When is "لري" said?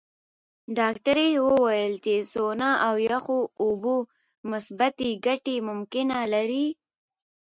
6.33-6.67